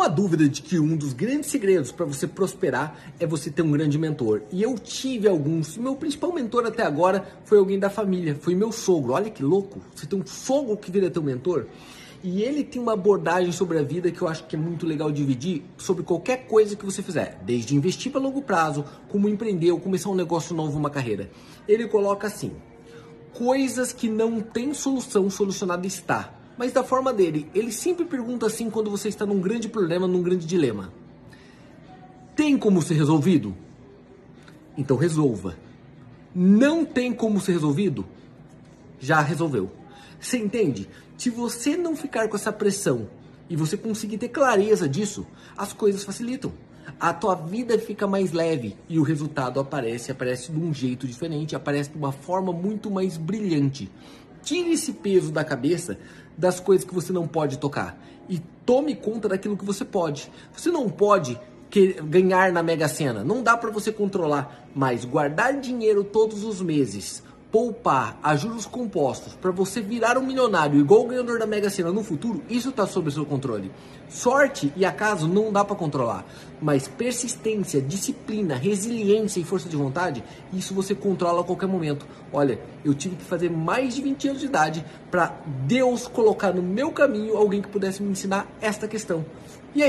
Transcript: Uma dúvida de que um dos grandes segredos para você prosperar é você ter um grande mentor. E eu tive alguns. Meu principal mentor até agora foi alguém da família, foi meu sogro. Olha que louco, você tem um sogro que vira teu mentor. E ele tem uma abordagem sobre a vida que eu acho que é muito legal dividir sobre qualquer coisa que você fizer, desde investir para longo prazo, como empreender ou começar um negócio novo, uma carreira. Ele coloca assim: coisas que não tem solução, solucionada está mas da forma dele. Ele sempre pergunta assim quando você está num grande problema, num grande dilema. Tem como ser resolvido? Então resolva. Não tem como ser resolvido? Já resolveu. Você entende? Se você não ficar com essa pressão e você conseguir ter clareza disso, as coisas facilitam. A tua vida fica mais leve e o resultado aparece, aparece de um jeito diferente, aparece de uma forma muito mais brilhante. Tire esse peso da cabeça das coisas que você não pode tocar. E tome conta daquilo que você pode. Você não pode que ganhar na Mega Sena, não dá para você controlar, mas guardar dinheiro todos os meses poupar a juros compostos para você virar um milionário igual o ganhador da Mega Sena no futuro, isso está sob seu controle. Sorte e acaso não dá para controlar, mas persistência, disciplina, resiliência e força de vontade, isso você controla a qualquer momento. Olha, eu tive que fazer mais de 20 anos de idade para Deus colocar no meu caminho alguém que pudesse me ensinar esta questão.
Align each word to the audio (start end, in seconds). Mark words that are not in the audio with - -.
Uma 0.00 0.08
dúvida 0.08 0.48
de 0.48 0.62
que 0.62 0.78
um 0.78 0.96
dos 0.96 1.12
grandes 1.12 1.50
segredos 1.50 1.92
para 1.92 2.06
você 2.06 2.26
prosperar 2.26 3.12
é 3.20 3.26
você 3.26 3.50
ter 3.50 3.60
um 3.60 3.70
grande 3.70 3.98
mentor. 3.98 4.40
E 4.50 4.62
eu 4.62 4.78
tive 4.78 5.28
alguns. 5.28 5.76
Meu 5.76 5.94
principal 5.94 6.32
mentor 6.32 6.64
até 6.64 6.82
agora 6.82 7.22
foi 7.44 7.58
alguém 7.58 7.78
da 7.78 7.90
família, 7.90 8.34
foi 8.34 8.54
meu 8.54 8.72
sogro. 8.72 9.12
Olha 9.12 9.28
que 9.28 9.42
louco, 9.42 9.78
você 9.94 10.06
tem 10.06 10.18
um 10.18 10.24
sogro 10.24 10.74
que 10.78 10.90
vira 10.90 11.10
teu 11.10 11.22
mentor. 11.22 11.66
E 12.24 12.40
ele 12.40 12.64
tem 12.64 12.80
uma 12.80 12.94
abordagem 12.94 13.52
sobre 13.52 13.78
a 13.78 13.82
vida 13.82 14.10
que 14.10 14.22
eu 14.22 14.26
acho 14.26 14.46
que 14.46 14.56
é 14.56 14.58
muito 14.58 14.86
legal 14.86 15.12
dividir 15.12 15.64
sobre 15.76 16.02
qualquer 16.02 16.46
coisa 16.46 16.74
que 16.74 16.84
você 16.86 17.02
fizer, 17.02 17.38
desde 17.44 17.76
investir 17.76 18.10
para 18.10 18.22
longo 18.22 18.40
prazo, 18.40 18.86
como 19.10 19.28
empreender 19.28 19.70
ou 19.70 19.78
começar 19.78 20.08
um 20.08 20.14
negócio 20.14 20.56
novo, 20.56 20.78
uma 20.78 20.88
carreira. 20.88 21.30
Ele 21.68 21.86
coloca 21.86 22.26
assim: 22.26 22.52
coisas 23.34 23.92
que 23.92 24.08
não 24.08 24.40
tem 24.40 24.72
solução, 24.72 25.28
solucionada 25.28 25.86
está 25.86 26.39
mas 26.60 26.72
da 26.72 26.84
forma 26.84 27.10
dele. 27.10 27.48
Ele 27.54 27.72
sempre 27.72 28.04
pergunta 28.04 28.44
assim 28.44 28.68
quando 28.68 28.90
você 28.90 29.08
está 29.08 29.24
num 29.24 29.40
grande 29.40 29.66
problema, 29.66 30.06
num 30.06 30.22
grande 30.22 30.46
dilema. 30.46 30.92
Tem 32.36 32.58
como 32.58 32.82
ser 32.82 32.96
resolvido? 32.96 33.56
Então 34.76 34.94
resolva. 34.94 35.56
Não 36.34 36.84
tem 36.84 37.14
como 37.14 37.40
ser 37.40 37.52
resolvido? 37.52 38.04
Já 38.98 39.22
resolveu. 39.22 39.70
Você 40.20 40.36
entende? 40.36 40.86
Se 41.16 41.30
você 41.30 41.78
não 41.78 41.96
ficar 41.96 42.28
com 42.28 42.36
essa 42.36 42.52
pressão 42.52 43.08
e 43.48 43.56
você 43.56 43.74
conseguir 43.74 44.18
ter 44.18 44.28
clareza 44.28 44.86
disso, 44.86 45.26
as 45.56 45.72
coisas 45.72 46.04
facilitam. 46.04 46.52
A 47.00 47.14
tua 47.14 47.36
vida 47.36 47.78
fica 47.78 48.06
mais 48.06 48.32
leve 48.32 48.76
e 48.86 48.98
o 48.98 49.02
resultado 49.02 49.60
aparece, 49.60 50.12
aparece 50.12 50.52
de 50.52 50.58
um 50.58 50.74
jeito 50.74 51.06
diferente, 51.06 51.56
aparece 51.56 51.88
de 51.88 51.96
uma 51.96 52.12
forma 52.12 52.52
muito 52.52 52.90
mais 52.90 53.16
brilhante. 53.16 53.90
Tire 54.42 54.72
esse 54.72 54.92
peso 54.92 55.30
da 55.30 55.44
cabeça 55.44 55.98
das 56.36 56.60
coisas 56.60 56.86
que 56.86 56.94
você 56.94 57.12
não 57.12 57.26
pode 57.26 57.58
tocar. 57.58 57.98
E 58.28 58.38
tome 58.64 58.94
conta 58.94 59.28
daquilo 59.28 59.56
que 59.56 59.64
você 59.64 59.84
pode. 59.84 60.30
Você 60.52 60.70
não 60.70 60.88
pode 60.88 61.38
que 61.68 61.94
ganhar 62.02 62.52
na 62.52 62.62
Mega 62.62 62.88
Sena, 62.88 63.22
não 63.22 63.42
dá 63.42 63.56
para 63.56 63.70
você 63.70 63.92
controlar, 63.92 64.68
mas 64.74 65.04
guardar 65.04 65.60
dinheiro 65.60 66.02
todos 66.02 66.42
os 66.42 66.60
meses 66.60 67.22
poupar 67.50 68.18
a 68.22 68.36
juros 68.36 68.64
compostos 68.64 69.34
para 69.34 69.50
você 69.50 69.80
virar 69.80 70.16
um 70.16 70.24
milionário 70.24 70.78
igual 70.78 71.02
o 71.02 71.08
ganhador 71.08 71.38
da 71.38 71.46
Mega 71.46 71.68
Sena 71.68 71.90
no 71.90 72.02
futuro, 72.02 72.42
isso 72.48 72.70
está 72.70 72.86
sob 72.86 73.10
seu 73.10 73.26
controle. 73.26 73.70
Sorte 74.08 74.72
e 74.76 74.84
acaso 74.84 75.28
não 75.28 75.52
dá 75.52 75.64
para 75.64 75.76
controlar, 75.76 76.24
mas 76.60 76.88
persistência, 76.88 77.80
disciplina, 77.80 78.54
resiliência 78.54 79.40
e 79.40 79.44
força 79.44 79.68
de 79.68 79.76
vontade, 79.76 80.22
isso 80.52 80.74
você 80.74 80.94
controla 80.94 81.40
a 81.40 81.44
qualquer 81.44 81.68
momento. 81.68 82.06
Olha, 82.32 82.60
eu 82.84 82.94
tive 82.94 83.16
que 83.16 83.24
fazer 83.24 83.50
mais 83.50 83.94
de 83.94 84.02
20 84.02 84.28
anos 84.28 84.40
de 84.40 84.46
idade 84.46 84.84
para 85.10 85.36
Deus 85.66 86.06
colocar 86.06 86.52
no 86.52 86.62
meu 86.62 86.90
caminho 86.92 87.36
alguém 87.36 87.62
que 87.62 87.68
pudesse 87.68 88.02
me 88.02 88.10
ensinar 88.10 88.46
esta 88.60 88.86
questão. 88.86 89.24